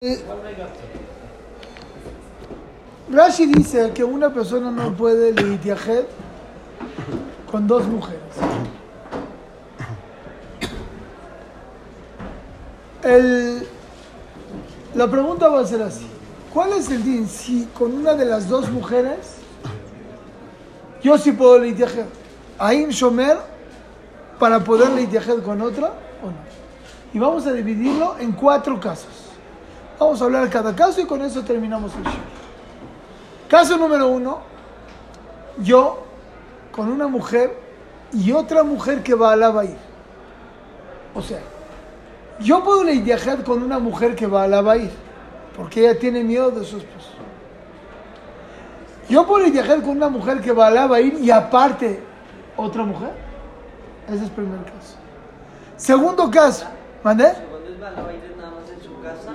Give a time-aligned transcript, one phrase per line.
[0.00, 0.24] Eh,
[3.10, 6.06] Rashi dice que una persona no puede litiajer
[7.50, 8.22] con dos mujeres.
[13.02, 13.66] El-
[14.94, 16.06] la pregunta va a ser así.
[16.54, 19.38] ¿Cuál es el din si con una de las dos mujeres
[21.02, 22.06] yo sí puedo litiajer?
[22.60, 23.38] ¿Aim Shomer
[24.38, 25.88] para poder litiajer con otra
[26.22, 26.36] o no?
[27.12, 29.27] Y vamos a dividirlo en cuatro casos.
[29.98, 32.12] Vamos a hablar cada caso y con eso terminamos el show.
[33.48, 34.40] Caso número uno,
[35.58, 36.04] yo
[36.70, 37.56] con una mujer
[38.12, 39.76] y otra mujer que va a ir.
[41.14, 41.40] O sea,
[42.40, 44.90] yo puedo viajar con una mujer que va a ir,
[45.56, 47.10] porque ella tiene miedo de su esposo.
[49.08, 52.00] Yo puedo viajar con una mujer que va a ir y aparte
[52.56, 53.10] otra mujer.
[54.06, 54.96] Ese es el primer caso.
[55.76, 56.66] Segundo caso,
[57.02, 57.32] ¿mandé?
[57.50, 59.32] Cuando es Balabair es nada más en su casa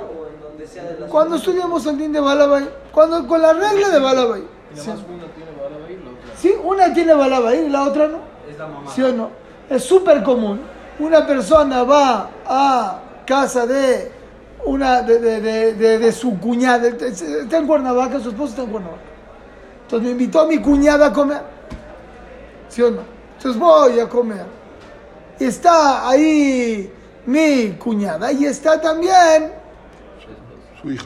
[0.66, 4.44] de Cuando estudiamos el din de Balabay, cuando con la regla de Balabay.
[4.75, 4.89] Y Sí.
[4.89, 4.94] una
[5.33, 6.36] tiene bala y la otra.
[6.38, 8.17] Sí, una tiene Balabay y la otra no.
[8.50, 8.91] Es la mamá.
[8.94, 9.30] ¿Sí o no?
[9.69, 10.61] Es súper común.
[11.00, 14.11] Una persona va a casa de
[14.66, 18.69] una de, de, de, de- de su cuñada, está en Cuernavaca, su esposo está en
[18.69, 19.02] Cuernavaca.
[19.84, 21.41] Entonces me invitó a mi cuñada a comer.
[22.69, 23.02] ¿Sí o no?
[23.38, 24.45] Entonces voy a comer.
[25.39, 26.91] Y está ahí
[27.25, 29.52] mi cuñada y está también,
[30.84, 31.06] Su hija.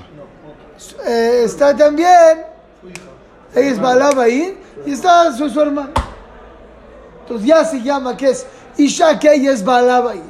[1.05, 2.45] eh, está también,
[3.55, 5.91] ella es Balabay y está su, su hermano.
[7.21, 8.45] Entonces ya se llama que es
[8.77, 10.21] Isha, que ella es Balabay.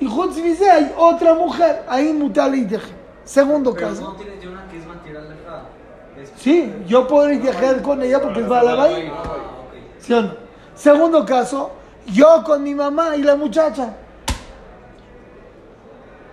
[0.00, 2.92] Y Jutz Vize hay otra mujer, ahí mutal y deje.
[3.24, 4.02] Segundo Pero caso.
[4.02, 5.62] no tienes de una que es material legal.
[6.20, 6.32] Es...
[6.36, 9.12] Sí, yo puedo ir dejar con ella porque es Balabay.
[9.14, 9.22] Ah.
[9.98, 10.34] ¿Sí o no?
[10.74, 11.72] Segundo caso,
[12.06, 13.94] yo con mi mamá y la muchacha.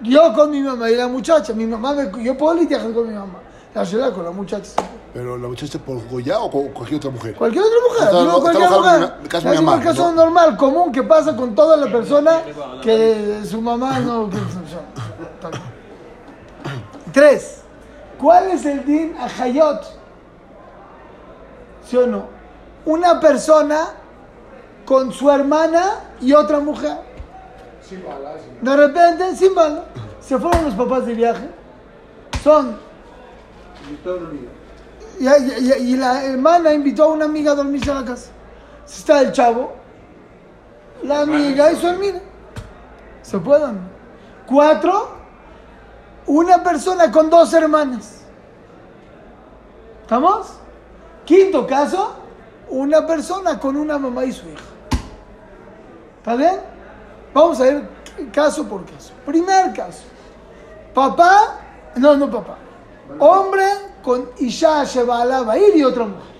[0.02, 1.54] Yo con mi mamá y la muchacha.
[1.54, 3.40] Mi mamá me- yo puedo dejar con mi mamá.
[3.74, 4.72] La ciudad con la muchacha.
[5.14, 7.36] Pero la muchacha por Goya o con cualquier otra mujer.
[7.36, 8.04] Cualquier otra mujer.
[8.08, 9.14] Está- cualquier mujer.
[9.30, 10.16] caso Es mi un mamá, caso ¿no?
[10.24, 12.42] normal, común, que pasa con toda la persona
[12.82, 14.30] que su mamá no...
[17.14, 17.62] Tres.
[18.20, 19.82] ¿Cuál es el din a Hayot?
[21.88, 22.26] ¿Sí o no?
[22.86, 23.90] Una persona
[24.86, 26.98] con su hermana y otra mujer.
[28.62, 29.86] De repente, sin bala,
[30.22, 31.50] se fueron los papás de viaje.
[32.44, 32.78] Son
[35.20, 38.32] y, y- y- y la hermana invitó a una amiga a dormirse a la casa.
[38.86, 39.74] Está el chavo,
[41.04, 42.20] la amiga y su amiga.
[43.22, 43.80] ¿Se pueden?
[44.46, 45.10] Cuatro,
[46.28, 48.22] una persona con dos hermanas.
[50.04, 50.54] ¿Estamos?
[51.26, 52.16] Quinto caso,
[52.70, 54.64] una persona con una mamá y su hija.
[56.20, 56.60] ¿Está bien?
[57.34, 57.90] Vamos a ver
[58.32, 59.14] caso por caso.
[59.26, 60.04] Primer caso.
[60.94, 61.60] Papá,
[61.96, 62.58] no, no papá.
[63.20, 63.64] Hombre
[64.04, 66.38] con Isha Shevala Bair y otra mujer.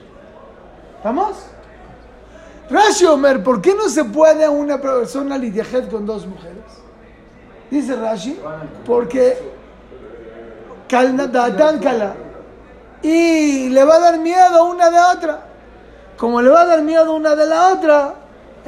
[0.98, 1.38] ¿Estamos?
[2.70, 6.64] Rashi Omer, ¿por qué no se puede una persona lidiajet con dos mujeres?
[7.70, 8.40] Dice Rashi,
[8.86, 9.38] porque
[10.88, 12.16] Kala.
[13.02, 15.44] Y le va a dar miedo una de otra.
[16.18, 18.16] Como le va a dar miedo una de la otra,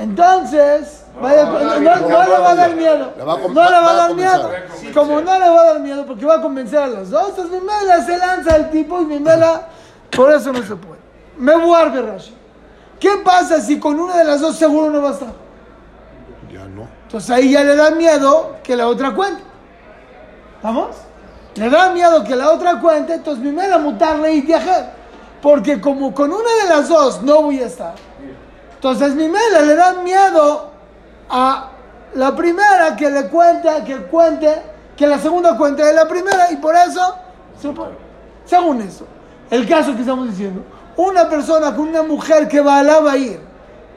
[0.03, 1.79] entonces vaya- no, no-
[2.09, 3.13] no le va a dar miedo.
[3.17, 4.49] La va a No le va a dar miedo.
[4.93, 7.51] Como no le va a dar miedo porque va a convencer a los dos, entonces
[7.61, 9.67] mi mela se lanza el tipo y mi mela,
[10.15, 10.99] por eso no se puede.
[11.37, 12.35] Me guarde Rashi.
[12.99, 15.29] ¿Qué pasa si con una de las dos seguro no va a estar?
[16.51, 16.87] Ya no.
[17.03, 19.41] Entonces ahí ya le da miedo que la otra cuente.
[20.61, 20.95] ¿Vamos?
[21.55, 24.93] Le da miedo que la otra cuente, entonces mi mela mutarle y viajar.
[25.41, 27.95] Porque como con una de las dos no voy a estar.
[28.79, 30.69] Entonces mi mela le da miedo
[31.29, 31.69] a
[32.15, 34.53] la primera que le cuente, que cuente,
[34.95, 37.15] que la segunda cuente de la primera y por eso.
[38.45, 39.05] Según eso,
[39.51, 40.63] el caso que estamos diciendo,
[40.95, 43.41] una persona con una mujer que va a ir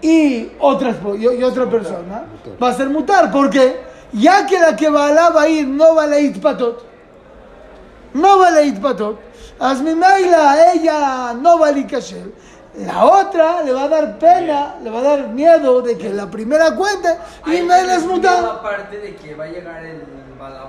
[0.02, 2.24] y otra, espo- y, otra persona
[2.60, 3.80] va a ser mutar, porque
[4.12, 6.84] ya que la que va a ir no va a la itpatot,
[8.14, 9.16] no va a la itpatot,
[9.60, 11.70] hazmi maila, ella no va a
[12.74, 16.30] la otra le va a dar pena, le va a dar miedo de que la
[16.30, 17.08] primera cuente
[17.46, 18.44] y me mutar.
[18.44, 20.02] Aparte de que va a llegar el
[20.42, 20.64] Ese la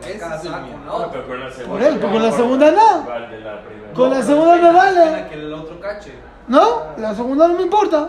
[0.00, 0.78] es el casa miedo.
[0.78, 1.78] con No, pero con la segunda.
[1.78, 3.02] Por él, porque con la segunda no.
[3.04, 3.92] Vale, la primera.
[3.94, 5.28] Con la pero segunda pena, vale.
[5.28, 6.14] que el otro cache.
[6.46, 8.08] No, la segunda no me importa.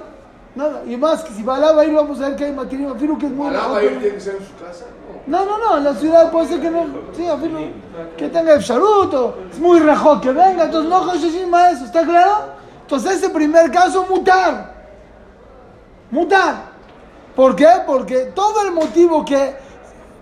[0.54, 0.82] Nada.
[0.86, 3.32] Y más que si la ir vamos a ver que hay material, afirmo que es
[3.32, 4.86] muy ahí tiene que ser en su casa.
[5.26, 6.86] No, no, no, en la ciudad puede ser que no.
[7.16, 7.60] Sí, afirmo
[8.18, 9.38] que tenga el charuto.
[9.50, 12.61] Es muy rajó que venga, entonces no Hoshishima eso, ¿está claro?
[12.92, 14.74] Entonces ese primer caso, mutar.
[16.10, 16.72] Mutar.
[17.34, 17.70] ¿Por qué?
[17.88, 19.56] Porque todo el motivo que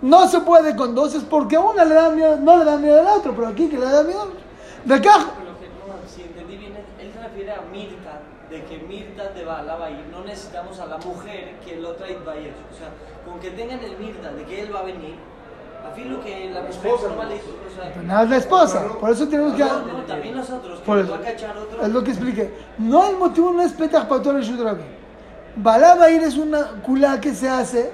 [0.04, 3.00] no se puede con dos, es porque una le da miedo, no le da miedo
[3.00, 4.34] al otro, pero aquí que le da miedo.
[4.86, 5.32] De acá,
[6.06, 8.22] si entendí bien, él se refiere a Mirta,
[8.52, 10.06] de que Mirta Bala va a ir.
[10.12, 12.54] No necesitamos a la mujer que lo trae va a ir.
[12.72, 12.90] O sea,
[13.26, 15.16] con que tengan el Mirta de que él va a venir,
[15.88, 17.36] a fin lo que la mujer no vale.
[17.36, 19.64] O sea, Pero nada es la esposa, por eso tenemos que...
[19.64, 21.14] no, no, también nosotros, que Por nos eso.
[21.14, 21.82] va a cachar otro.
[21.82, 22.54] Es lo que expliqué.
[22.78, 24.84] No hay motivo, no es petach para todo el Shudrabi.
[25.56, 27.92] Balá Bair es una culá que se hace,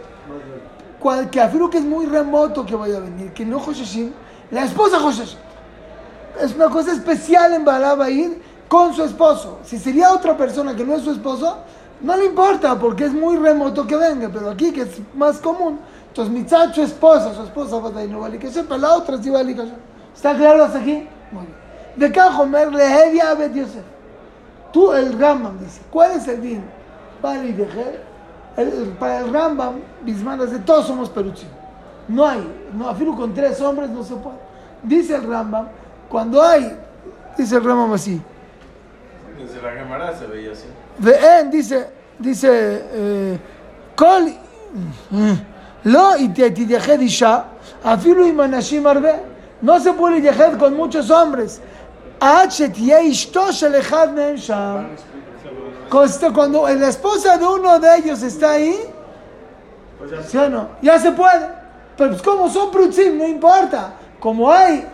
[0.99, 4.11] cual, que afirmo que es muy remoto que vaya a venir, que no Joshashim,
[4.51, 5.39] la esposa Joshashim.
[6.41, 9.59] Es una cosa especial en Balá Bair con su esposo.
[9.63, 11.59] Si sería otra persona que no es su esposo,
[12.01, 15.79] no le importa porque es muy remoto que venga, pero aquí que es más común.
[16.15, 19.53] Entonces, Mitzad, su esposa, su esposa Badai no vale sepa, la otra sí vale
[20.15, 21.05] ¿Está claro hasta aquí?
[21.29, 21.55] Muy bien.
[21.97, 23.83] De Cajomer, Lehevi Abed Yosef.
[24.71, 26.63] Tú, el Rambam, dice, ¿cuál es el din?
[27.21, 31.49] Vale y Para el Rambam, Bismanas, de todos somos peruchim.
[32.07, 34.37] No hay, no, afirmo con tres hombres no se puede.
[34.83, 35.67] Dice el Rambam,
[36.07, 36.77] cuando hay,
[37.37, 38.21] dice el Rambam así.
[39.37, 40.67] Desde la cámara se veía así.
[40.97, 43.39] Ve, eh, dice, dice, eh,
[43.97, 44.33] Col.
[45.84, 47.38] לא תתייחד אישה,
[47.84, 49.08] אפילו עם אנשים הרבה.
[49.64, 51.60] No se puede להתייחד con muchos hombres,
[52.20, 54.76] עד שתהיה אשתו של אחד מהם שם.
[55.90, 58.76] Cuando- Cuando la esposa de uno de ellos está ahí,
[59.98, 60.62] Pues ya ¿sí o no?
[60.82, 61.46] Ya se puede.
[61.96, 63.92] Pero pues como son prutzim, no importa.
[64.18, 64.86] Como hay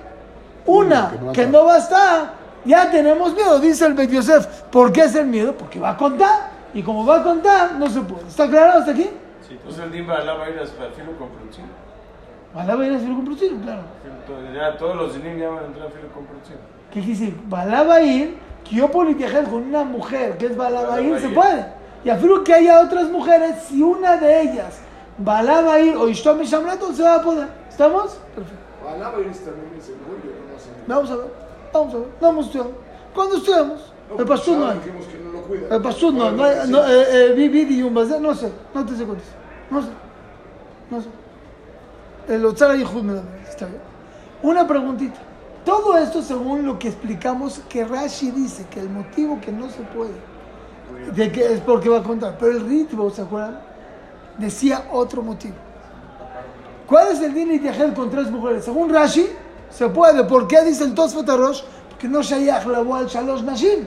[0.67, 1.53] una que no que está.
[1.53, 2.31] no va a estar,
[2.65, 4.47] ya tenemos miedo, dice el Bet Yosef.
[4.73, 5.53] ¿Por qué es el miedo?
[5.61, 6.51] Porque va a contar.
[6.75, 8.27] Y como va a contar, no se puede.
[8.27, 9.09] ¿Está claro hasta aquí?
[9.52, 11.66] Sí, entonces el Dimba va a ir a filo con Prutzin.
[12.54, 13.82] Balá va a ir a un prutzim, claro.
[14.54, 16.26] Ya todos los dinim ya van a entrar a filo con.
[16.92, 17.38] ¿Qué quiere decir?
[17.48, 19.14] Balá va a ir, que yo puedo
[19.50, 21.66] con una mujer que es Balá va a ir, se puede.
[22.04, 24.80] Y afirmo que haya otras mujeres, si una de ellas
[25.18, 27.48] Balá va a ir o Ishtom y Shamrato, se va a poder.
[27.70, 28.20] ¿Estamos?
[28.36, 28.62] Perfecto.
[28.88, 30.34] Alaba ir también es el orgullo,
[30.88, 30.96] no.
[30.96, 31.26] Vamos a ver,
[31.74, 32.68] vamos a ver, vamos a estudiar.
[33.14, 34.78] Cuando estudiamos, el pastor no hay.
[34.80, 35.76] Dijimos que no lo cuida.
[35.76, 38.86] El pastor no, no hay, no, eh, eh, vivir y un bazar, no sé, no
[38.86, 39.41] te sé cuántos.
[39.72, 39.88] No sé,
[40.90, 41.08] no sé.
[42.28, 43.82] El Otzara y da, está bien.
[44.44, 45.20] Una preguntita.
[45.66, 49.82] Todo esto según lo que explicamos que Rashi dice, que el motivo que no se
[49.82, 50.14] puede,
[51.16, 52.38] de que es porque va a contar.
[52.40, 53.60] Pero el ritmo, ¿se acuerdan?
[54.38, 55.56] Decía otro motivo.
[56.88, 58.66] ¿Cuál es el din Itiahel con tres mujeres?
[58.66, 59.28] Según Rashi,
[59.70, 60.24] se puede.
[60.26, 61.62] ¿Por qué dice el Tosfot Arosh?
[61.90, 63.86] Porque no Shayach Labo al Shalosh Nashim.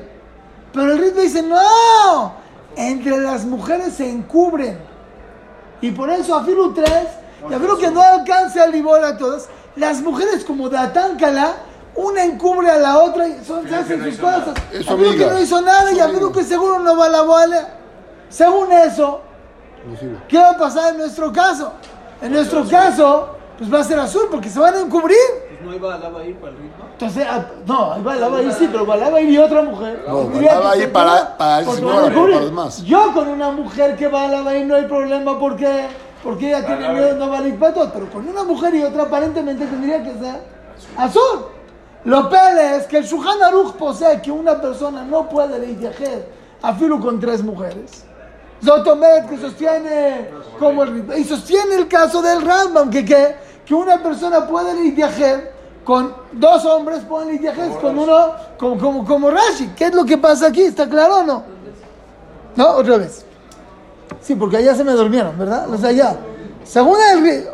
[0.72, 2.32] Pero el ritmo dice, no,
[2.76, 4.93] entre las mujeres se encubren.
[5.84, 6.88] Y por eso Afilu 3,
[7.50, 11.56] y Afilu que no alcance al Libor a todas, las mujeres como Datán Kala,
[11.94, 14.54] una encubre a la otra y son, se hacen sus cosas.
[14.88, 17.68] Afilu que no hizo nada y Afilu que seguro no va a la bola.
[18.30, 19.20] Según eso.
[20.26, 21.74] ¿qué va a pasar en nuestro caso?
[22.22, 25.18] En nuestro caso, pues va a ser azul porque se van a encubrir.
[25.64, 26.84] No iba a la va a ir para el ritmo.
[26.92, 29.20] Entonces, ah, no, ahí va, la va a ir sí, pero va, la va a
[29.20, 30.04] ir y otra mujer.
[30.06, 32.82] No, Tendría la va a que ir ser para- para el señor, para los demás.
[32.84, 35.86] Yo con una mujer que va a la va a ir no hay problema porque,
[36.22, 37.14] porque ella tiene miedo, ir.
[37.16, 37.90] no va a ir para todos.
[37.94, 40.42] Pero con una mujer y otra aparentemente tendría que ser
[40.96, 41.46] azul.
[42.04, 46.28] Lo peor es que el Shuhan Aruch posee que una persona no puede leitejer
[46.60, 48.04] a filo con tres mujeres.
[48.62, 54.02] Zotomet que sostiene como el y sostiene el caso del Rambam que, que, que una
[54.02, 55.53] persona puede leitejer
[55.84, 59.68] con dos hombres pueden leitejer con uno como, como, como Rashi.
[59.76, 60.62] ¿Qué es lo que pasa aquí?
[60.62, 61.42] ¿Está claro o no?
[62.56, 63.24] No, otra vez.
[64.20, 65.66] Sí, porque allá se me durmieron, ¿verdad?
[65.68, 66.16] Los de allá.
[66.64, 67.48] Según el,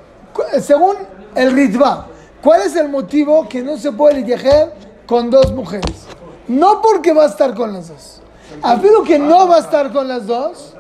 [0.62, 0.96] según
[1.34, 2.06] el Ritva,
[2.42, 4.75] ¿cuál es el motivo que no se puede litigar
[5.06, 6.04] con dos mujeres?
[6.46, 8.20] No porque va a estar con las dos.
[8.62, 10.75] Afirmo que no va a estar con las dos.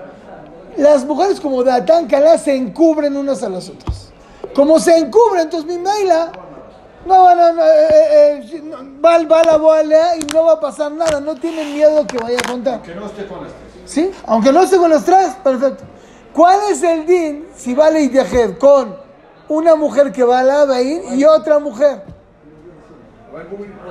[0.76, 4.08] Las mujeres como Datán Kalá se encubren unas a las otras.
[4.54, 6.30] Como se encubren, entonces mi Meila
[7.06, 10.52] no a, no, eh, eh, eh, no, va, va a la boalea y no va
[10.54, 11.20] a pasar nada.
[11.20, 12.82] No tienen miedo que vaya a contar.
[12.82, 13.90] Que no esté con las tres.
[13.90, 14.10] ¿Sí?
[14.26, 15.84] Aunque no esté con las tres, perfecto.
[16.32, 18.96] ¿Cuál es el din si vale Idiahed con
[19.48, 22.04] una mujer que va a la ir y otra mujer?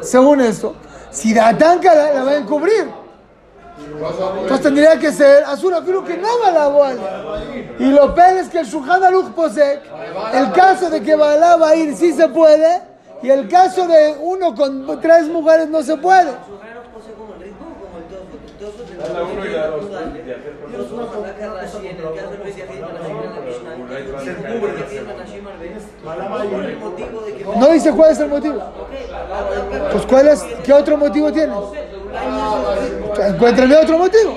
[0.01, 0.75] Según esto,
[1.11, 2.89] si Datán la, la va a encubrir,
[4.41, 7.73] entonces tendría que ser azul, afirmo que no va a la bola.
[7.79, 9.81] Y lo peor es que el Shulchan Aruch posee
[10.33, 12.81] el caso de que Balá va a ir sí se puede
[13.21, 16.31] y el caso de uno con tres mujeres no se puede.
[27.57, 28.61] No dice cuál es el motivo.
[29.91, 31.57] Pues cuál es, ¿qué otro motivo tienes?
[33.19, 34.33] Encuéntrame otro motivo.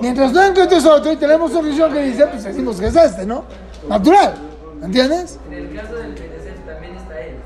[0.00, 3.26] Mientras no encuentres otro y tenemos una religión que dice, pues decimos que es este,
[3.26, 3.44] ¿no?
[3.88, 4.34] Natural.
[4.82, 5.38] ¿Entiendes?
[5.50, 7.36] En el caso del Benesef también está él,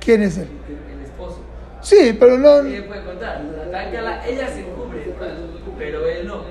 [0.00, 0.48] ¿Quién es él?
[0.68, 1.38] el esposo.
[1.82, 2.60] Sí, pero no.
[2.60, 3.42] Ella puede contar.
[3.68, 5.14] Ataca ella se cubre,
[5.78, 6.42] pero él no.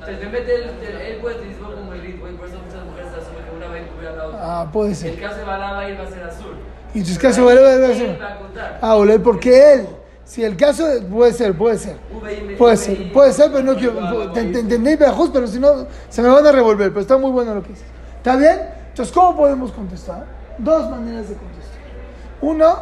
[0.00, 0.70] Entonces, realmente él,
[1.06, 3.74] él puede utilizarlo como el ritmo, y por eso muchas mujeres asumen que una va
[3.74, 4.38] a encubrir a la otra.
[4.40, 5.20] Ah, puede El ser.
[5.20, 6.54] caso de Balá va a ir va a ser azul.
[6.94, 8.20] Y casos va a Él ser.
[8.20, 8.78] va a contar.
[8.80, 9.86] Ah, ole, porque él.
[10.24, 11.96] Si el caso puede ser, puede ser.
[12.58, 14.30] Puede ser, puede ser, pero no quiero.
[14.32, 16.88] Te, te entendí, pero si no, se me van a revolver.
[16.90, 17.86] Pero está muy bueno lo que dices.
[18.16, 18.60] ¿Está bien?
[18.90, 20.24] Entonces, ¿cómo podemos contestar?
[20.58, 21.77] Dos maneras de contestar.
[22.40, 22.76] Uno,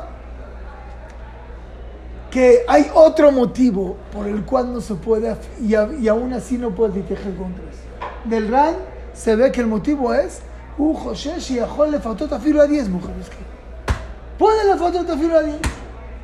[2.31, 6.59] que hay otro motivo por el cual no se puede, y, a- y aún así
[6.59, 7.83] no puede tejer contra eso.
[8.25, 8.75] Del RAN
[9.15, 10.41] se ve que el motivo es,
[10.77, 13.27] "U Joshesh y Ajol le faltó tafiro a 10 mujeres.
[14.39, 15.57] Puede le faltó tafiro a 10.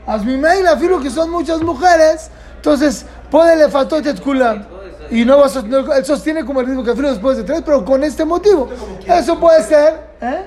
[0.06, 4.66] Hazmi mail, afiro que son muchas mujeres, entonces puede le faltó tetkulam.
[5.10, 7.62] Y no va a sostener, él sostiene como el ritmo que afiro después de tres,
[7.64, 8.68] pero con este motivo.
[9.06, 10.46] Eso puede ser, ¿eh?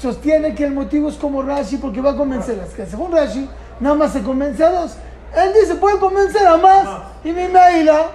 [0.00, 2.70] Sostiene que el motivo es como Rashi porque va a convencerlas.
[2.70, 3.48] Que según Rashi,
[3.80, 4.96] nada más se convence a dos.
[5.36, 6.88] Él dice, puede convencer a más.
[7.22, 8.06] Y mi Meila,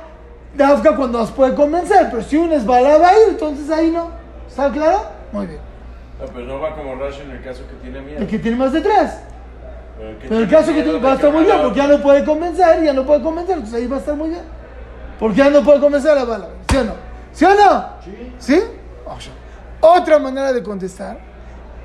[0.56, 2.08] Dafka cuando nos puede convencer.
[2.10, 4.10] Pero si uno es Bala va a ir, entonces ahí no.
[4.48, 5.04] ¿Está claro?
[5.32, 5.60] Muy bien.
[6.20, 8.20] No, pero no va como Rashi en el caso que tiene miedo.
[8.20, 9.12] El que tiene más de tres.
[9.98, 11.77] Pero el, que Pero el tiene caso que tiene, va a estar muy bien porque
[11.77, 13.56] ya no puede convencer, ya no puede convencer.
[13.58, 14.44] Entonces ahí va a estar muy bien.
[15.20, 16.48] Porque ya no puede convencer a la Bala.
[16.70, 16.94] ¿Sí o no?
[17.32, 17.86] ¿Sí o no?
[18.39, 18.62] ¿Sí?
[19.82, 21.35] Otra manera de contestar.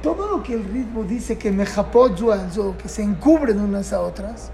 [0.03, 4.51] Todo lo que el ritmo dice que mejapot yuanzo, que se encubren unas a otras,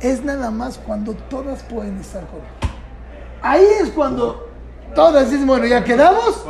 [0.00, 2.40] es nada más cuando todas pueden estar con.
[3.40, 4.48] Ahí es cuando
[4.94, 6.44] todas dicen, bueno, ya quedamos.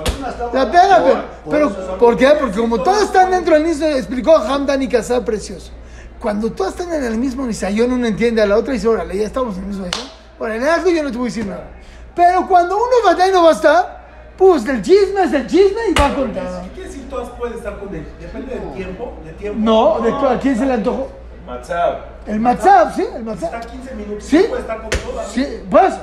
[0.54, 1.02] La pena,
[1.50, 2.28] pero, pero ¿por qué?
[2.40, 5.72] Porque como todas están dentro del mismo, explicó Hamdan y precioso.
[6.18, 9.16] Cuando todas están en el mismo nisayón, uno entiende a la otra y dice, órale,
[9.16, 10.08] ya estamos en el mismo nisayón.
[10.38, 11.68] Órale, en algo yo no te voy a decir nada.
[12.14, 13.97] Pero cuando uno va a y no va a estar,
[14.38, 16.62] pues el chisme es el chisme y va a contar.
[16.74, 18.06] ¿Qué decir todas pueden estar con él?
[18.20, 19.58] Depende del tiempo, de tiempo.
[19.60, 21.08] No, ¿de a quién se le antojó?
[21.44, 21.96] Matzab.
[22.26, 23.70] El WhatsApp, sí, el Está WhatsApp.
[23.70, 24.44] 15 minutos, Sí.
[24.48, 25.26] puede estar con todas.
[25.28, 25.94] Sí, pues,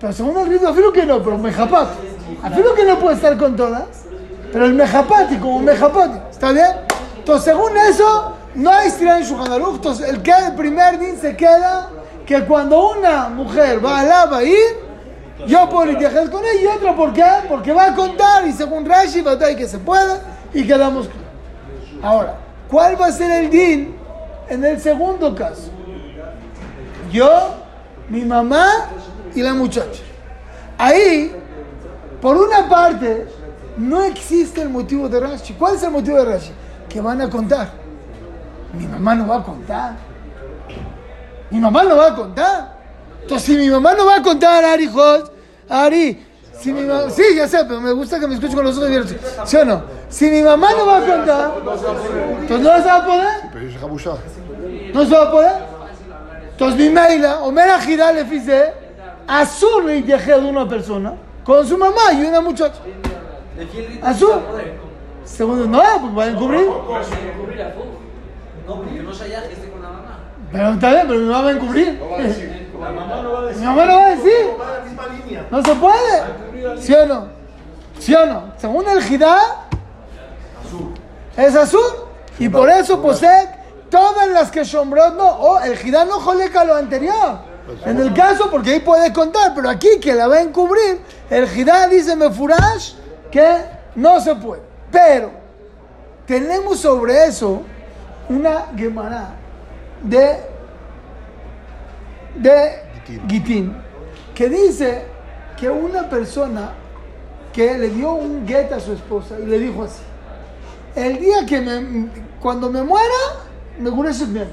[0.00, 1.88] pero según el ritmo, afirmo que no, pero mejapat.
[2.42, 3.84] Afirmo que no puede estar con todas,
[4.50, 6.66] pero el mejapati como mejapati, ¿está bien?
[7.18, 9.62] Entonces, según eso, no hay estirada en Shulchan.
[9.62, 11.90] Entonces, el, que, el primer din se queda
[12.26, 14.83] que cuando una mujer va a la ir,
[15.46, 17.24] yo puedo litigar con ella y otra, ¿por qué?
[17.48, 20.20] Porque va a contar y según Rashi va a que se pueda
[20.52, 21.08] y quedamos.
[22.02, 22.36] Ahora,
[22.70, 23.96] ¿cuál va a ser el din
[24.48, 25.70] en el segundo caso?
[27.10, 27.54] Yo,
[28.08, 28.86] mi mamá
[29.34, 30.02] y la muchacha.
[30.78, 31.34] Ahí,
[32.20, 33.26] por una parte,
[33.76, 35.54] no existe el motivo de Rashi.
[35.54, 36.52] ¿Cuál es el motivo de Rashi?
[36.88, 37.70] Que van a contar.
[38.72, 39.94] Mi mamá no va a contar.
[41.50, 42.73] Mi mamá no va a contar.
[43.24, 45.32] Entonces, si mi mamá no va a contar, Ari Hot,
[45.66, 46.22] Ari,
[46.60, 48.86] si mi mamá, sí, ya sé, pero me gusta que me escuchen con los ojos
[48.86, 49.16] abiertos.
[49.46, 49.82] ¿Sí o no?
[50.10, 51.52] Si mi mamá no va a contar,
[52.42, 53.28] entonces no se va a poder.
[53.50, 54.10] Pero es Jabusha.
[54.92, 55.52] No se va a poder.
[56.50, 58.74] Entonces, mi maila, Omer Ajida le fice,
[59.26, 61.14] azul le viaje de una persona
[61.44, 62.80] con su mamá y una muchacha.
[63.56, 64.32] ¿De quién ritmo Azul.
[64.32, 64.42] va?
[65.24, 66.66] Segundo, no, porque van a encubrir.
[66.66, 66.84] No,
[68.76, 70.18] porque no se haya que esté con la mamá.
[70.52, 71.98] Pero está bien, pero mi mamá va a encubrir.
[72.80, 73.60] La mamá no va a decir.
[73.60, 75.46] Mi mamá no va a decir.
[75.50, 76.80] No se puede.
[76.80, 77.28] ¿Sí o no?
[77.98, 78.52] ¿Sí o no?
[78.58, 79.66] Según el Jidá,
[81.36, 81.80] es azul.
[82.38, 83.48] Y por eso posee
[83.90, 85.28] todas las que Shombrot no.
[85.28, 87.38] O el Jidá no joleca lo anterior.
[87.86, 91.00] En el caso, porque ahí puede contar, pero aquí que la va a encubrir,
[91.30, 92.94] el Jidá dice Mefurash
[93.30, 93.64] que
[93.94, 94.62] no se puede.
[94.90, 95.30] Pero
[96.26, 97.62] tenemos sobre eso
[98.28, 99.30] una Gemara
[100.02, 100.40] de,
[102.36, 103.28] de Gitín.
[103.28, 103.76] Gitín,
[104.34, 105.04] que dice
[105.58, 106.72] que una persona
[107.52, 110.02] que le dio un get a su esposa y le dijo así,
[110.96, 112.08] el día que me,
[112.40, 113.14] cuando me muera,
[113.78, 114.48] me gureses bien.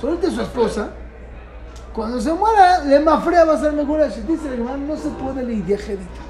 [0.00, 0.88] Suelte su esposa,
[1.92, 4.26] cuando se muera, le mafrea va a ser me gureses.
[4.26, 6.20] Dice el hermano, no se puede le idiejedita.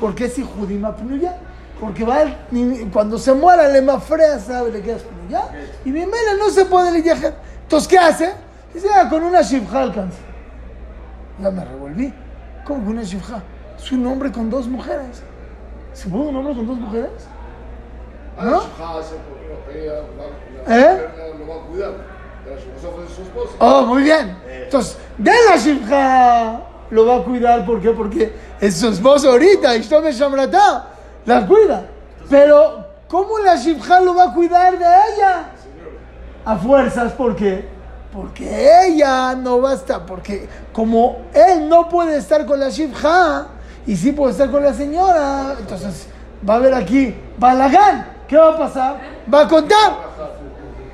[0.00, 1.36] Porque es judima ya
[1.80, 5.48] Porque va el- cuando se muera, le mafrea, sabe, le quedas ya
[5.84, 7.34] Y mi mela no se puede le.
[7.62, 8.32] Entonces, ¿qué hace?
[8.74, 10.18] Dice, ah, con una shivja alcanza.
[11.40, 12.12] Ya me revolví.
[12.64, 13.40] ¿Cómo que una shivja?
[13.78, 15.22] Es un hombre con dos mujeres.
[15.92, 17.28] ¿Se puede un hombre con dos mujeres?
[18.36, 18.62] Ah, ¿No?
[20.66, 21.06] ¿Eh?
[23.60, 24.36] Oh, muy bien.
[24.48, 27.64] Entonces, de la shivja lo va a cuidar.
[27.64, 27.90] ¿Por qué?
[27.90, 29.76] Porque es su esposo ahorita.
[29.76, 30.88] Y me Shamratá.
[31.26, 31.86] La cuida.
[32.28, 35.50] Pero, ¿cómo la shivja lo va a cuidar de ella?
[36.44, 37.73] A fuerzas, ¿por qué?
[38.14, 40.06] Porque ella no va a estar.
[40.06, 43.48] Porque como él no puede estar con la shivja
[43.86, 46.06] y sí puede estar con la señora, entonces
[46.48, 48.06] va a haber aquí balagán.
[48.28, 49.00] ¿Qué va a pasar?
[49.32, 49.92] Va a contar.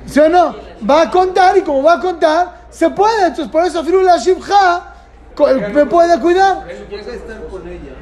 [0.05, 0.55] ¿Sí o no?
[0.89, 3.27] Va a contar y como va a contar, se puede.
[3.27, 4.93] Entonces por eso Firula Shivha
[5.35, 6.65] co- me puede cuidar.
[6.67, 7.93] Si llega a estar con ella,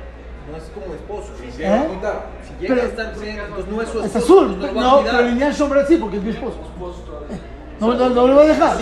[0.50, 1.34] no es como esposo.
[1.38, 1.82] Si ¿Eh?
[2.48, 4.26] Si llega Pero- a estar con ella, entonces no es su Es esposo.
[4.26, 4.54] azul.
[4.54, 6.58] entonces lo va a No, pero Lineal Sombra sí, porque es mi esposo.
[7.80, 8.78] No, no, no lo voy a dejar.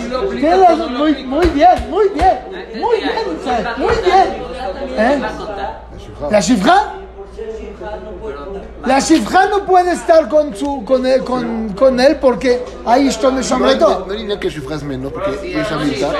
[0.90, 2.38] Muy, muy bien, muy bien.
[2.74, 4.28] Muy bien, muy bien.
[4.96, 5.22] ¿Eh?
[6.30, 6.94] ¿La Shifra?
[8.84, 13.28] La Shifra no puede estar con, su, con, él, con, con él porque ahí está
[13.28, 14.04] el No, sombreto.
[14.08, 16.12] no diría que Shifra es menos, porque yo Shamilta.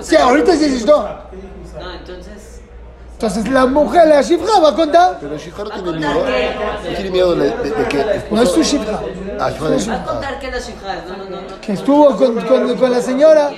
[0.00, 1.08] Sí, ahorita sí es esto.
[1.78, 2.51] No, entonces.
[3.22, 5.18] Entonces la mujer, la Shifra va a contar.
[5.20, 6.14] Pero Shifra no tiene miedo.
[6.14, 8.22] No tiene miedo de, de- de que.
[8.32, 9.00] No es su Shifra.
[9.38, 11.04] Ah, Va a contar que la shifra.
[11.06, 11.40] No, no, no.
[11.42, 11.60] no.
[11.60, 13.50] Que estuvo con, con, con la señora,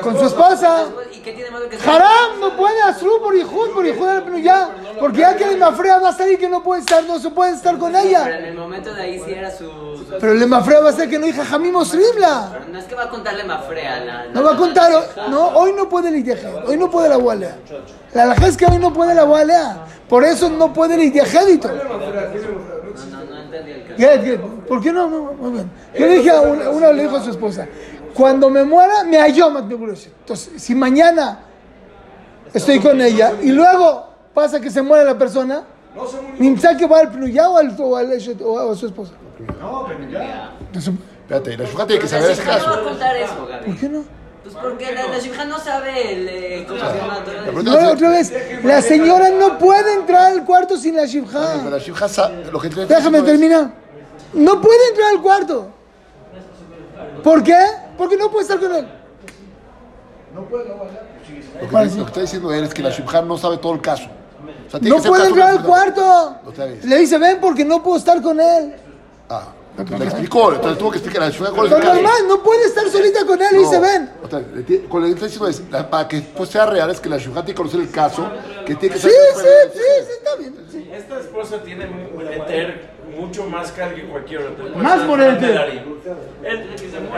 [0.00, 0.84] con su esposa.
[1.12, 4.70] ¿Y qué tiene malo que Haram no puede Asru por Ijud, por Ijud al ya.
[4.98, 7.52] Porque ya que el Mafrea va a salir que no puede estar, no se puede
[7.52, 8.38] estar con Pero ella.
[8.38, 10.06] en el momento de ahí sí era su.
[10.20, 12.48] Pero el Mafrea va a ser que no hija Jamim Osribla.
[12.52, 14.04] Pero no es que va a contarle Mafrea.
[14.04, 14.92] La, No va a contar,
[15.28, 17.56] no, hoy no puede el hoy no puede la Walea.
[18.12, 19.84] La alhaja es que hoy no puede la Walea.
[20.08, 21.68] Por eso no puede el Itiajédito.
[21.68, 24.66] No, no, no entendí el caso.
[24.66, 25.08] ¿Por qué no?
[25.08, 25.70] No, Muy bien.
[25.98, 27.66] Yo le dije a una, una le dijo a su esposa,
[28.14, 30.10] cuando me muera, me ayomat mi.
[30.20, 31.40] Entonces, si mañana
[32.52, 35.64] estoy con ella y luego pasa que se muere la persona,
[36.38, 37.96] Nimsa que va al Pnuyá o al, o
[38.70, 39.12] a, su esposa.
[39.38, 42.88] Entonces, Espérate, la Shifra tiene que saber ese shifra no va a caso.
[42.88, 43.64] contar eso, Gaby.
[43.66, 44.04] ¿Por qué no?
[44.42, 46.28] Pues porque la, la no sabe el.
[46.28, 47.24] eh, ¿Cómo se llama?
[47.62, 48.32] No, otra vez,
[48.64, 51.06] la señora no puede entrar al cuarto sin la
[52.68, 53.70] te Déjame terminar.
[54.32, 55.68] No puede entrar al cuarto.
[57.22, 57.58] ¿Por qué?
[57.96, 58.86] Porque no puede estar con él.
[60.34, 60.54] Lo que,
[61.96, 64.04] lo que está diciendo él es que la Shifra no sabe todo el caso.
[64.66, 66.36] O sea, tiene No puede entrar al cuarto.
[66.84, 68.74] Le dice, ven porque no puedo estar con él.
[69.28, 70.52] Ah, entonces le explicó.
[70.54, 71.78] Entonces tuvo que explicar a el caso.
[71.78, 73.48] normal, no puede estar solita con él.
[73.52, 74.64] Le dice, No, ven.
[74.66, 77.18] tiene- Con lo que está diciendo es, para que pues, sea real, es que la
[77.18, 78.30] Shifra tiene que conocer el caso,
[78.64, 79.42] que tiene que Sí, sí,
[79.72, 80.54] sí, sí, está bien.
[80.70, 80.90] sí.
[80.92, 84.68] Esta esposa tiene eter mucho más carga que cualquier otro.
[84.68, 85.18] Puede Más por.
[85.18, 85.82] Darín.
[86.44, 86.70] Él,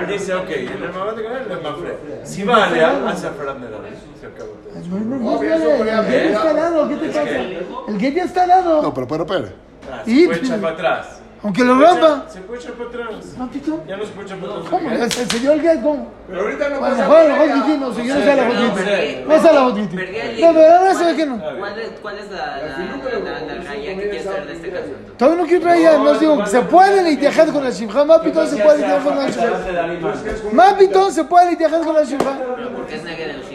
[0.08, 1.96] dice, ok, en el mamá de ganar, el Mafre.
[2.24, 3.94] Si va a Alea, hace a Fran de Darín.
[4.20, 4.72] Se acabó todo.
[4.88, 7.40] No, no, no, El que ya está dado, ¿qué te pasa?
[7.88, 8.82] El que ya está dado.
[8.82, 9.48] No, pero pero, pero.
[9.90, 11.21] Ah, Y- Se puede echar para atrás.
[11.44, 12.24] Aunque lo Se puede rompa.
[12.28, 13.24] Se puede echar para atrás.
[13.36, 13.84] Papito.
[13.88, 14.70] Ya no se puede echar para atrás.
[14.70, 14.90] ¿Cómo?
[14.90, 15.80] ¿El señor qué?
[15.82, 16.12] ¿Cómo?
[16.28, 19.24] Pero ahorita no A la Hotgiti no yo no sé la Hotgiti.
[19.26, 21.40] No sé la el No, pero ahora se ve que no.
[21.58, 24.90] ¿Cuál es, cuál es la, la, la, la raya que quieres saber de este caso?
[25.18, 28.78] Todavía no quiero traer ya, no digo, se puede con la Shifra, Mapito se puede
[28.78, 30.52] litigar con la Shifra.
[30.52, 32.38] Mapito se puede litigar con la Shifra.
[32.56, 33.52] Pero porque es negra energía.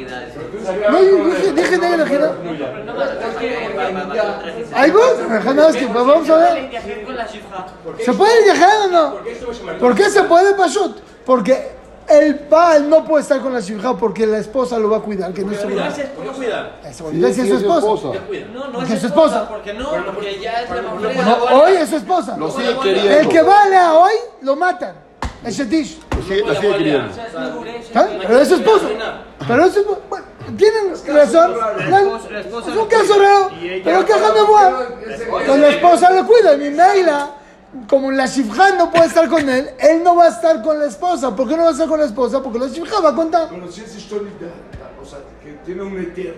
[0.92, 2.32] No, yo dije, negra gira.
[4.76, 6.70] Ahí vos, nada más que vamos a ver.
[8.04, 9.16] ¿Se puede litigar o no?
[9.80, 10.98] ¿Por qué se puede Pashut?
[11.26, 11.78] Porque
[12.10, 15.34] el Baal no puede estar con la Shifra porque la esposa lo va a cuidar,
[15.34, 15.76] que no es ¿Por qué
[16.32, 16.80] cuidar?
[16.86, 18.08] Es su esposa.
[18.54, 19.50] No, no es es su esposa.
[19.50, 21.18] Porque no, porque ya es la mujer.
[21.26, 22.38] No, hoy es su esposa.
[22.38, 23.12] Lo sigue queriendo.
[23.12, 24.96] El que vale a hoy, lo matan.
[25.44, 26.00] El Shetish.
[26.16, 26.22] Lo
[26.56, 27.14] sigue, queriendo.
[27.94, 28.90] Pero es su esposo.
[29.48, 30.02] Pero es su esposo.
[30.10, 30.26] Bueno,
[30.58, 31.56] tienen razón.
[32.68, 33.50] Es un caso raro.
[33.84, 34.14] Pero que
[34.48, 34.88] voir.
[35.46, 36.56] Con la esposa lo cuida.
[36.56, 37.32] Mi Meila,
[37.90, 40.86] como la Shifra no puede estar con él, él no va a estar con la
[40.86, 41.36] esposa.
[41.36, 42.42] ¿Por qué no va a estar con la esposa?
[42.42, 43.50] Porque la Shifra va a contar.
[43.50, 44.32] Pero si es historia,
[45.02, 46.36] o sea, que tiene un eter,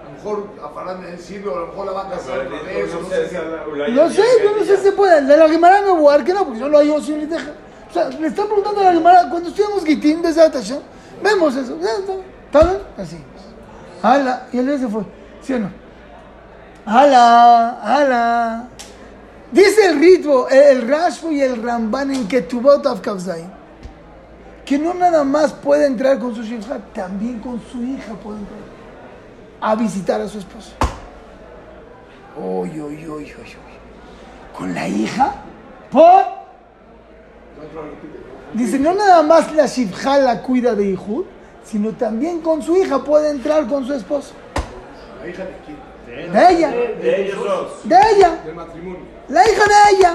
[0.00, 2.58] a lo mejor a Farán en Silvio, a lo mejor la va a casar no
[2.58, 3.92] sé qué.
[3.92, 5.22] No sé, yo no sé si se puede.
[5.22, 7.52] De la Guimara me voy a dar que no, porque yo lo hago sin liteja.
[7.88, 10.78] O sea, le están preguntando a la Guimara, cuando estudiamos Gitín desde Atasha,
[11.22, 11.76] vemos eso.
[11.76, 12.12] Está.
[12.46, 12.82] ¿Está bien?
[12.98, 13.18] Así.
[14.02, 15.02] Ala, y el día se fue.
[15.42, 15.70] ¿Sí o no?
[16.84, 18.68] Ala, ala.
[19.52, 23.44] Dice el ritmo, el, Rashfo y el Ramban en Ketubot Afkavzai,
[24.64, 28.60] que no nada más puede entrar con su shifra, también con su hija puede entrar
[29.60, 30.72] a visitar a su esposo.
[32.34, 33.32] Uy, uy, uy.
[34.56, 35.34] ¿Con la hija?
[35.90, 36.24] ¿Por?
[38.54, 41.26] Dice, no nada más la shifja la cuida de Ihud,
[41.62, 44.32] sino también con su hija puede entrar con su esposo.
[45.22, 45.91] ¿La hija de quién?
[46.16, 46.68] De ella.
[46.70, 47.66] De ellos dos.
[47.84, 48.38] De ella.
[48.44, 49.00] Del matrimonio.
[49.28, 50.14] La hija de ella.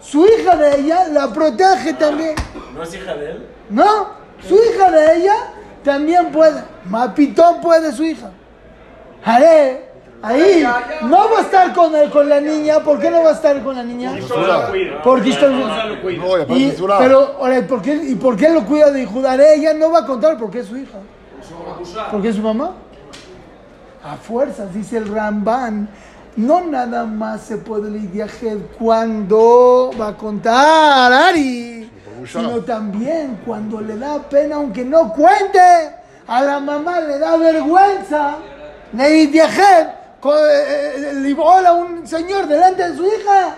[0.00, 2.34] Su hija de ella la protege también.
[2.74, 3.46] ¿No es hija de él?
[3.70, 4.08] ¿No?
[4.46, 5.34] Su hija de ella
[5.84, 6.62] también puede.
[6.84, 8.30] Mapitón puede su hija.
[9.24, 9.90] Haré.
[10.24, 10.64] Ahí
[11.02, 12.78] no va a estar con, el- con la niña.
[12.80, 14.12] ¿Por qué no va a estar con la niña?
[15.02, 15.46] Porque está
[16.48, 19.34] y pero, ahora, ¿por qué, ¿y por qué lo cuida de Judá?
[19.52, 20.98] Ella no va a contar porque es su hija.
[22.12, 22.72] Porque es su mamá.
[24.04, 25.88] A fuerzas, dice el Ramban.
[26.36, 28.30] no nada más se puede lidiar
[28.78, 31.90] cuando va a contar Ari,
[32.26, 35.60] sino también cuando le da pena, aunque no cuente,
[36.26, 38.38] a la mamá le da vergüenza
[38.92, 40.02] lidiar
[41.66, 43.56] a un señor delante de su hija.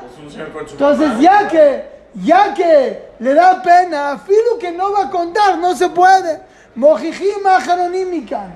[0.71, 1.85] Entonces, ya que,
[2.23, 6.41] ya que le da pena, filo que no va a contar, no se puede.
[6.75, 8.47] Mojijima jaronímica.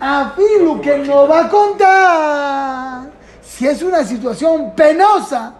[0.00, 3.10] A filo que no va a contar.
[3.42, 5.54] Si es una situación penosa,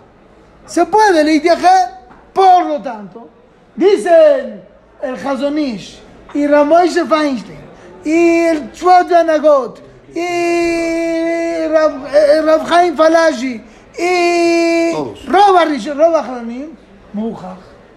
[0.67, 1.99] se puede litigar.
[2.33, 3.29] Por lo tanto,
[3.75, 4.63] dicen
[5.03, 6.01] el Hazonish
[6.35, 7.59] y Ramoishe Feinstein
[8.05, 8.71] y el
[9.17, 9.81] Anagot
[10.15, 13.65] y Rav, eh, Chaim Falashi
[13.99, 14.93] y.
[15.27, 16.23] Roba Rish- Roba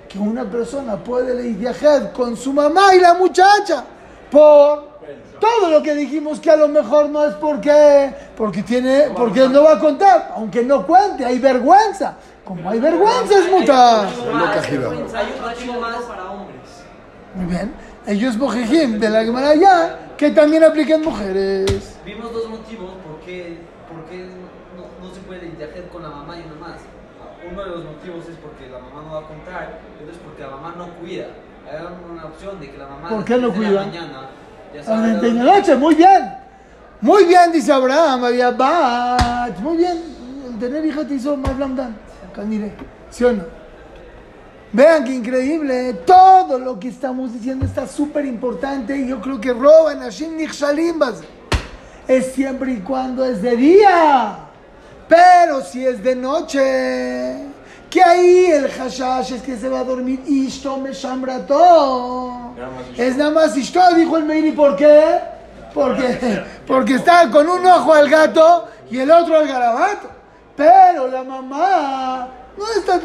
[0.10, 3.84] que una persona puede lidiar con su mamá y la muchacha
[4.30, 4.91] por
[5.40, 9.64] todo lo que dijimos que a lo mejor no es porque porque tiene porque no
[9.64, 14.14] va a contar aunque no cuente hay vergüenza como hay vergüenza es muta Hay
[15.70, 16.60] un más- para hombres.
[17.36, 17.74] muy bien
[18.06, 23.58] ellos mojejim de la Gemara ya que también aplican mujeres Vimos dos motivos por qué,
[23.88, 24.26] por qué
[24.76, 26.78] no, no se puede interactuar con la mamá y nada más.
[27.52, 30.20] Uno de los motivos es porque la mamá no va a contar, y otro es
[30.20, 31.26] porque la mamá no cuida.
[31.70, 31.78] Hay
[32.12, 33.86] una opción de que la mamá ¿Por qué no 10 de la cuida?
[33.86, 34.30] mañana
[34.76, 36.34] las a 20 de dónde- la noche muy bien.
[37.02, 39.98] Muy bien dice Abraham había bat muy bien
[40.48, 41.96] el tener hija te hizo más blandan
[42.36, 42.74] canire
[43.10, 43.44] ¿sí o no?
[44.74, 49.52] Vean qué increíble, todo lo que estamos diciendo está súper importante y yo creo que
[49.52, 51.26] roban Hashem Nichshalim base.
[52.08, 54.38] Es siempre y cuando es de día,
[55.10, 57.36] pero si es de noche,
[57.92, 62.54] que ahí el hashash es que se va a dormir Ishto me shambrato.
[62.58, 63.04] Nada más Ishto.
[63.04, 65.20] Es nada más Ishto, dijo el Meiri, ¿por qué?
[65.74, 70.10] Porque, porque está con un ojo al gato y el otro al garabato.
[70.56, 73.00] Pero la mamá no está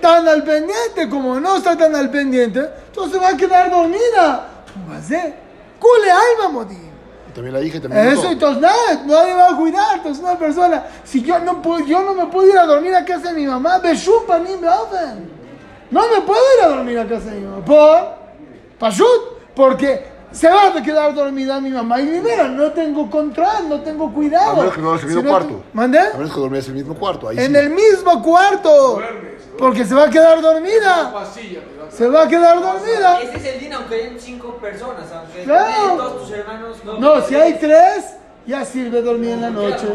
[0.00, 4.48] tan al pendiente, como no está tan al pendiente, entonces va a quedar dormida.
[4.90, 5.44] Va a ser.
[5.84, 6.93] Alma, motín.
[7.34, 8.30] Y también la hija y también Eso, todo.
[8.32, 9.96] entonces nada, nadie va a cuidar.
[9.96, 13.04] Entonces una persona, si yo no puedo, yo no me puedo ir a dormir a
[13.04, 15.28] casa de mi mamá, beshupa ni me hacen.
[15.90, 17.64] No me puedo ir a dormir a casa de mi mamá.
[17.64, 18.14] ¿Por?
[18.78, 19.34] Pashut.
[19.54, 24.12] Porque se va a quedar dormida mi mamá y mira, no tengo control, no tengo
[24.12, 24.50] cuidado.
[24.52, 25.62] A menos que no es el mismo Si no- cuarto.
[25.72, 25.98] ¿Mandé?
[26.00, 27.28] A menos que dormías en el mismo cuarto.
[27.28, 27.56] Ahí En sí.
[27.58, 29.00] el mismo cuarto.
[29.58, 31.12] Porque se va a quedar dormida.
[31.90, 33.20] Se va a quedar dormida.
[33.22, 35.96] Ese es el din, aunque hayan cinco personas, aunque Claro.
[35.96, 36.78] todos tus hermanos.
[36.98, 38.14] No, si hay tres,
[38.46, 39.86] ya sirve dormir en la noche.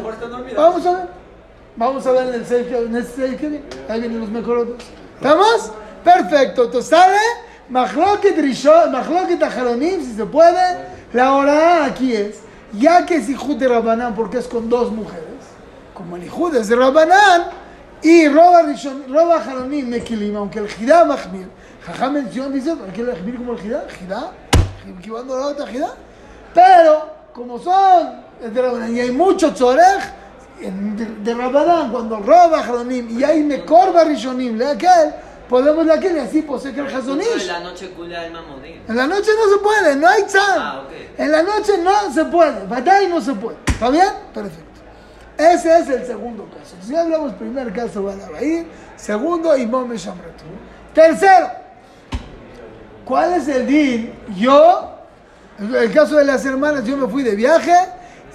[0.56, 1.08] Vamos a ver.
[1.76, 3.62] Vamos a ver en el selfie, en este selfie.
[3.90, 4.66] Ahí vienen los mejores.
[5.16, 5.72] ¿Estamos?
[6.04, 6.64] Perfecto.
[6.66, 7.18] Entonces sale
[7.70, 11.00] Mahloket Ajaronim, si se puede.
[11.14, 12.42] La hora aquí es,
[12.74, 15.26] ya que es Ijud de Rabanán, porque es con dos mujeres,
[15.94, 17.46] como el Ijud es de Rabanán,
[18.02, 21.48] y Roba Rishon, Roba Jaronim Mekilim, aunque el Jidá Mahmir.
[21.86, 23.86] Jajá mención dice, ¿para qué el Mahmir como el Jidá?
[24.00, 24.32] Jidá,
[25.00, 25.90] equivocando la otra Jidá.
[26.54, 28.22] Pero, como son
[28.54, 30.00] de Rabanán, y hay mucho Tzorej,
[30.62, 35.14] en- de, de Rabanán, cuando Roba Jaronim, y hay Mekor Rishonim, le aquel,
[35.50, 38.44] podemos aquel, y así posee que el En la noche alma.
[38.88, 40.44] En la noche no se puede, no hay tzam.
[40.58, 41.20] Ah, ok.
[41.20, 43.58] En la noche no se puede, batalla no se puede.
[43.68, 44.08] ¿Está bien?
[44.34, 44.70] Perfecto.
[45.38, 46.76] Ese es el segundo caso.
[46.86, 48.68] Si hablamos primer caso, ir.
[48.96, 50.44] Segundo, Imom Shamretu.
[50.94, 51.50] Tercero,
[53.06, 54.14] ¿cuál es el din?
[54.36, 54.98] Yo,
[55.60, 57.74] el caso de las hermanas, yo me fui de viaje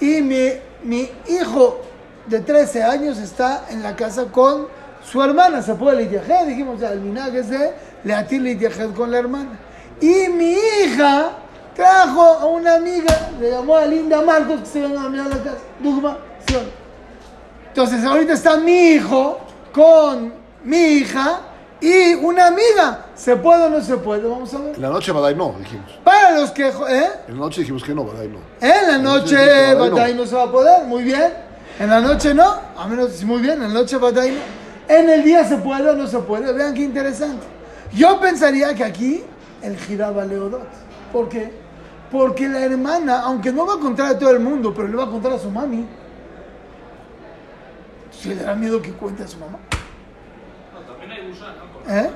[0.01, 1.81] y mi, mi hijo
[2.25, 4.67] de 13 años está en la casa con
[5.09, 5.61] su hermana.
[5.61, 9.59] Se puede litiajer, dijimos ya, el minaje es de leatir litiajer con la hermana.
[10.01, 11.31] Y mi hija
[11.75, 15.37] trajo a una amiga, le llamó a Linda Marcos, que se venga a mirar la
[15.37, 15.57] casa.
[15.79, 16.85] Dugma, ¿sí o no?
[17.67, 19.39] Entonces ahorita está mi hijo
[19.73, 21.41] con mi hija
[21.81, 23.05] y una amiga.
[23.15, 24.27] ¿Se puede o no se puede?
[24.27, 24.75] Vamos a ver.
[24.75, 25.91] En la noche Badai no, dijimos.
[26.03, 26.67] Para los que...
[26.67, 27.09] ¿eh?
[27.27, 28.39] En la noche dijimos que no, Badai no.
[28.61, 29.95] En la noche Badai no.
[29.95, 31.33] Badai no se va a poder, muy bien.
[31.77, 34.64] En la noche no, a menos, muy bien, en la noche Badai no.
[34.87, 37.45] En el día se puede o no se puede, vean qué interesante.
[37.93, 39.23] Yo pensaría que aquí
[39.61, 40.67] el giraba Leodot.
[41.11, 41.51] ¿Por qué?
[42.11, 45.05] Porque la hermana, aunque no va a contar a todo el mundo, pero le va
[45.05, 45.85] a contar a su mami.
[48.11, 49.59] Si le da miedo que cuente a su mamá.
[51.89, 52.09] ¿Eh?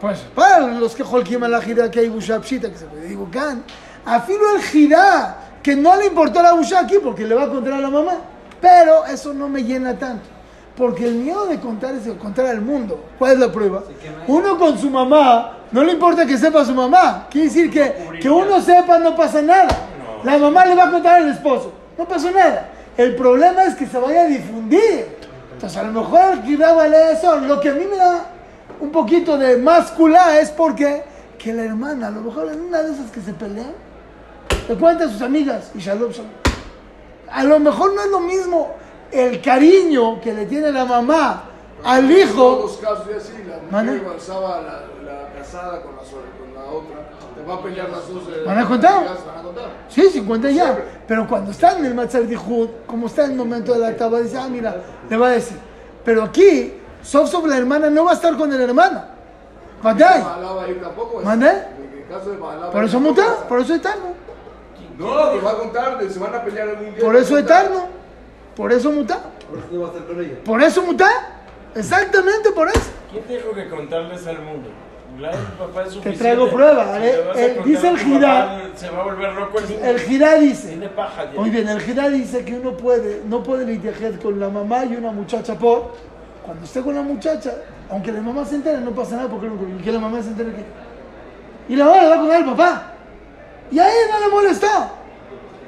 [0.00, 3.06] Pues para los que jolquim a la gira que hay busha pshita, que se puede
[3.06, 3.56] equivocar,
[4.04, 7.74] afilo el gira, que no le importó la busha aquí porque le va a contar
[7.74, 8.14] a la mamá,
[8.60, 10.37] pero eso no me llena tanto.
[10.78, 13.04] Porque el miedo de contar es contar al mundo.
[13.18, 13.82] ¿Cuál es la prueba?
[14.28, 17.26] Uno con su mamá, no le importa que sepa su mamá.
[17.28, 19.68] Quiere decir que, que uno sepa no pasa nada.
[20.22, 21.72] La mamá le va a contar al esposo.
[21.98, 22.70] No pasó nada.
[22.96, 25.16] El problema es que se vaya a difundir.
[25.52, 27.40] Entonces, a lo mejor el Gidá vale eso.
[27.40, 28.26] Lo que a mí me da
[28.78, 31.02] un poquito de más culá es porque
[31.38, 33.72] que la hermana, a lo mejor en una de esas que se pelean,
[34.68, 36.30] le cuenta a sus amigas y shalom, shalom.
[37.30, 38.68] A lo mejor no es lo mismo
[39.12, 41.44] el cariño que le tiene la mamá
[41.84, 42.58] al En todos hijo.
[42.62, 44.72] los casos es así, la mujer balsaba la,
[45.10, 47.08] la casada con la, con la otra.
[47.36, 48.24] Te va a pelear las dos.
[48.28, 48.96] eh, ¿Van a contar?
[48.98, 49.64] amigas, Van a contar.
[49.88, 50.76] Sí, 50 ya.
[51.06, 53.96] Pero cuando está en el Matzah de Jud, como está en el momento de la
[53.96, 54.76] taba, dice, ah, mira,
[55.08, 55.56] le va a decir.
[56.04, 59.10] Pero aquí, sof sobre la hermana no va a estar con hermana.
[59.84, 60.04] El de
[62.36, 64.06] Baala va Por eso muta, por eso eterno.
[64.98, 67.04] No, te va a contar, se van a pelear algún día.
[67.04, 67.97] Por eso eterno.
[68.58, 69.20] Por eso muta.
[69.48, 70.34] Por eso no va a estar con ella.
[70.44, 71.08] Por eso muta.
[71.76, 72.90] Exactamente por eso.
[73.12, 74.68] ¿Quién te dijo que contarles al mundo?
[75.16, 77.12] Claro, tu papá es Te traigo prueba, Si ¿eh?
[77.12, 79.72] le vas a Eh, contar dice el papá, Se va a volver loco el.
[79.88, 80.68] El Girá dice.
[80.70, 81.40] Tiene paja ya.
[81.40, 84.96] Muy bien, el Girá dice que uno puede, no puede litigar con la mamá y
[84.96, 85.94] una muchacha por.
[86.44, 87.54] Cuando esté con la muchacha,
[87.88, 90.50] aunque la mamá se entere, no pasa nada porque no, que la mamá se entere
[90.50, 91.72] que.
[91.72, 92.92] Y la mamá le va a contar al papá.
[93.70, 94.66] Y a él no le molestó.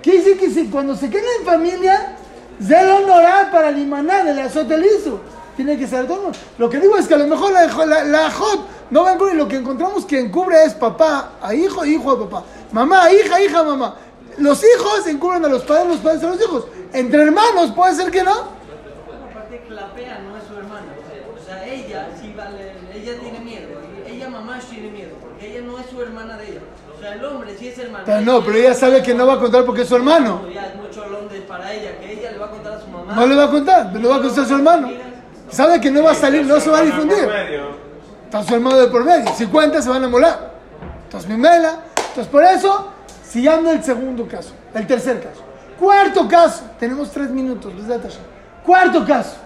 [0.02, 2.16] Quiere decir que si cuando se queda en familia,
[2.62, 5.20] zelo honorar para limanar el azotelizo.
[5.56, 6.32] Tiene que ser todo.
[6.58, 8.32] Lo que digo es que a lo mejor la, la, la
[8.90, 9.36] no va a encubrir.
[9.36, 12.44] Lo que encontramos que encubre es papá a hijo, hijo a papá.
[12.72, 13.96] Mamá hija, hija mamá.
[14.38, 16.66] Los hijos encubren a los padres, los padres a los hijos.
[16.92, 18.32] Entre hermanos puede ser que no.
[18.32, 20.86] Aparte, Clapea no es su hermana.
[21.34, 23.89] O sea, ella sí vale, ella tiene miedo.
[24.20, 26.60] Ella mamá tiene miedo, porque ella no es su hermana de ella.
[26.94, 28.04] O sea, el hombre sí es hermano.
[28.04, 30.42] Pero no, pero ella sabe que no va a contar porque es su hermano.
[30.52, 33.14] Ya es mucho Londres para ella, que ella le va a contar a su mamá.
[33.14, 34.90] No le va a contar, pero le va a contar a su hermano.
[35.48, 37.30] Sabe que no va a salir, no se va a difundir.
[38.26, 39.32] Está su hermano de por medio.
[39.34, 40.52] Si cuenta, se van a molar.
[41.04, 41.80] Entonces, mi mela.
[41.96, 42.92] Entonces, por eso,
[43.24, 45.42] siguiendo el segundo caso, el tercer caso.
[45.78, 46.64] Cuarto caso.
[46.78, 47.72] Tenemos tres minutos.
[48.66, 49.36] Cuarto caso.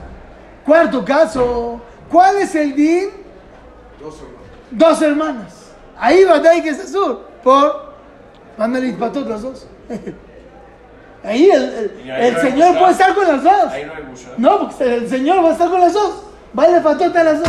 [0.66, 1.80] Cuarto caso.
[2.10, 3.10] ¿Cuál es el din?
[4.00, 4.33] Dos hermanos.
[4.76, 5.52] Dos hermanas.
[5.98, 7.20] Ahí va a que es azul.
[7.42, 7.94] Por.
[8.58, 9.66] A patot las dos.
[11.24, 13.72] Ahí el, el- ahí el no señor puede estar con las dos.
[13.72, 14.32] Ahí no hay buscar.
[14.36, 16.22] No, porque el señor va a estar con las dos.
[16.58, 17.48] Va a patot a las dos.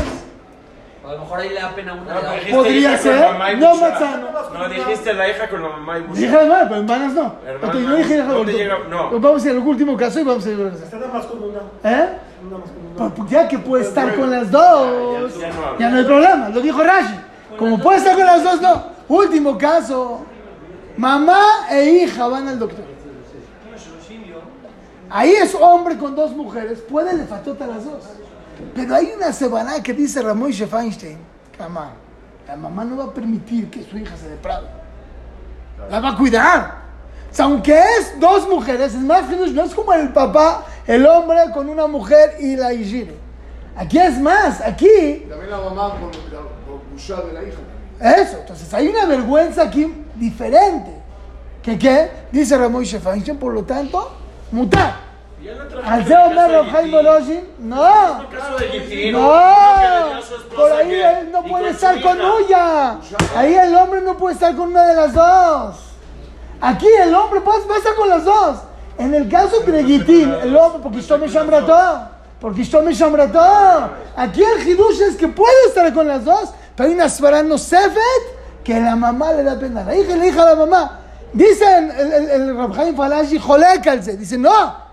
[1.08, 3.20] A lo mejor ahí le da pena una No, de la Podría ser.
[3.34, 3.76] mamá No.
[3.76, 4.28] Matzano.
[4.54, 6.22] No, dijiste la hija con la mamá y Busha.
[6.22, 7.36] Dije hermana, pero hermanas no.
[7.46, 9.10] Hermanas, Entonces, no dije hija no con no.
[9.12, 10.74] Pues Vamos a ir al último caso y vamos a ir a ver.
[10.74, 11.60] Está nada más con una.
[11.84, 12.10] ¿Eh?
[12.48, 12.96] Una más con una.
[12.98, 15.40] Pues, pues, ya que puede estar con las dos.
[15.40, 15.80] Ya no habla.
[15.80, 17.16] Ya no hay problema, lo dijo Rashi.
[17.58, 18.84] Como puede estar con las dos, no.
[19.08, 20.26] Último caso.
[20.98, 22.86] Mamá e hija van al doctor.
[25.10, 28.04] Ahí es hombre con dos mujeres, puede le fatota a las dos.
[28.74, 31.18] Pero hay una semana que dice Ramón Feinstein,
[31.60, 31.94] mamá,
[32.48, 34.68] la mamá no va a permitir que su hija se deprave.
[35.90, 36.86] La va a cuidar.
[37.32, 41.06] O sea, aunque es dos mujeres, es más finush, no es como el papá, el
[41.06, 43.16] hombre con una mujer y la hijire.
[43.76, 48.22] Aquí es más, aquí también la mamá con la de la hija.
[48.22, 50.92] eso, entonces hay una vergüenza aquí diferente.
[51.62, 52.10] ¿Que qué?
[52.32, 54.16] Dice Ramón Feinstein, por lo tanto,
[54.52, 55.05] mutar.
[55.84, 56.92] Al de Rafael Gitín.
[56.92, 58.24] Boroshin, no.
[58.24, 58.30] No,
[58.60, 59.12] le
[60.56, 62.98] por ahí él no puede estar con ella.
[63.36, 65.76] Ahí el hombre no puede estar con una de las dos.
[66.62, 68.58] Aquí el hombre puede, estar con las dos.
[68.98, 72.10] En el caso de Gitín, el hombre, porque esto me todo.
[72.40, 72.96] Porque esto me
[73.28, 73.90] todo.
[74.16, 78.64] Aquí el hidush es que puede estar con las dos, pero hay una svarano sefet
[78.64, 79.84] que la mamá le da pena.
[79.84, 81.00] La hija la hija a la mamá.
[81.34, 83.38] Dice el, el, el, Falashi.
[84.18, 84.85] Dice, no.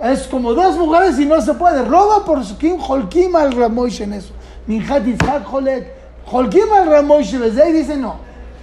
[0.00, 1.84] Es como dos mujeres y no se puede.
[1.84, 4.32] Roba por Kim Holkim al Ramoishe en eso.
[4.66, 5.92] Minjat Yitzhak Holek.
[6.30, 8.16] Holkim al Ramoishe y dice no.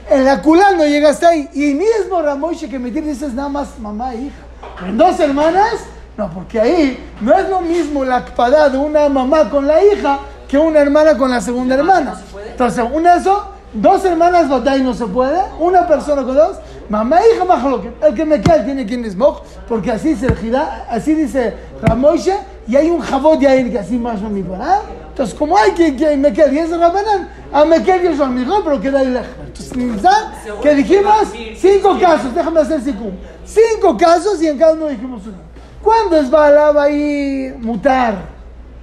[0.09, 1.49] En la culá no llega hasta ahí.
[1.53, 4.43] Y mismo Ramoishe que me dices nada más mamá e hija.
[4.75, 5.85] Pero en dos hermanas,
[6.17, 10.19] no, porque ahí no es lo mismo la akpadá de una mamá con la hija
[10.47, 12.21] que una hermana con la segunda hermana.
[12.49, 16.57] Entonces, una eso, dos hermanas batay no se puede, una persona con dos,
[16.89, 17.91] mamá e hija majloque.
[18.01, 22.37] El que me queda tiene quien es moj, porque así el Jidá, así dice Ramoishe,
[22.67, 24.81] y hay un jabot de ahí que así más no me para.
[25.09, 28.33] Entonces, como hay que, que me queda, y es Rabanan, a me queda que son
[28.33, 29.29] mi pero queda ahí lejos.
[29.45, 33.05] Entonces, Nizá, que dijimos cinco casos, déjame hacer cinco.
[33.45, 35.37] Cinco casos y en cada uno dijimos uno.
[35.81, 38.15] ¿Cuándo es Bala va a ir mutar?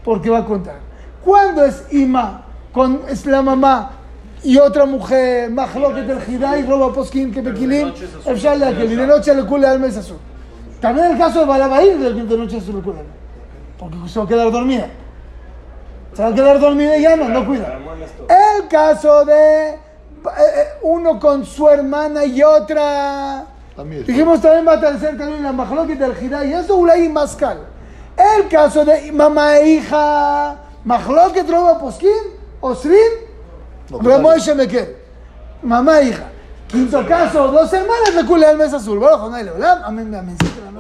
[0.05, 0.77] Porque va a contar.
[1.25, 2.45] ¿Cuándo es Ima?
[2.73, 3.98] Con, es la mamá
[4.43, 7.93] y otra mujer, Mahloket del Jidá y roba poskin que bequilim,
[8.25, 10.19] el Shala que de noche le cule al mes azul.
[10.81, 13.01] También el caso de Bala va a ir del de noche se le cule.
[13.79, 14.87] Porque se va a quedar dormida.
[16.13, 17.79] Se va a quedar dormida y ya no, no cuida.
[18.29, 19.79] El caso de eh,
[20.83, 23.47] uno con su hermana y otra.
[23.75, 24.05] También.
[24.05, 27.59] Dijimos también va a tercer también la Mahloket del Jidá y eso Ulay Mascal.
[28.17, 32.11] El caso de mamá e hija, Mahloket Roba Poskin,
[32.61, 33.28] Osrin,
[33.91, 34.97] No, Remoishe Mekel.
[35.63, 36.31] Mamá e hija.
[36.69, 38.99] Quinto caso, dos hermanas de Kule al mes azul.
[38.99, 39.83] Baruch Adonai Leolam.
[39.85, 40.37] Amén, amén.
[40.39, 40.71] Sí, pero